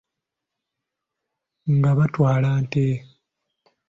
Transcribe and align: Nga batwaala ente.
Nga 1.75 1.91
batwaala 1.97 2.49
ente. 2.59 2.85